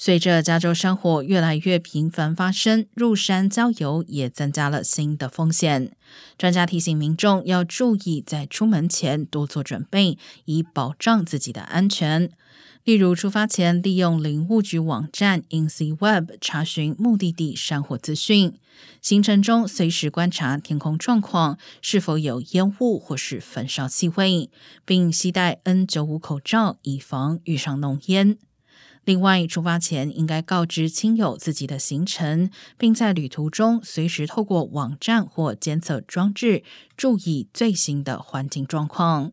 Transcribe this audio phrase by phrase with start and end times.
[0.00, 5.90] 随着加州山火越来越频繁发生，入山郊游也增加了新的风险。
[6.38, 12.30] 专家提醒民众要注意，在出门前多做准备，以保障自己的安全。
[12.84, 18.52] 例如，出发前利用林务局网站 Inyweb 查询目的地山火资讯；
[19.02, 24.48] 行程中随时观察天空状况是否有烟雾或是焚烧气味，
[24.84, 28.38] 并携带 N95 口罩，以防遇上浓烟。
[29.08, 36.62] 另外，出发前应该告知亲友自己的行程，并在旅途中随时透过网站或监测装置
[36.94, 39.32] 注意最新的环境状况。